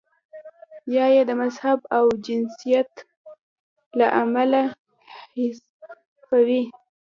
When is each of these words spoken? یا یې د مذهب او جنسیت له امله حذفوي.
یا 0.95 1.05
یې 1.15 1.21
د 1.29 1.31
مذهب 1.41 1.79
او 1.97 2.05
جنسیت 2.27 2.91
له 3.99 4.07
امله 4.21 4.61
حذفوي. 5.33 6.63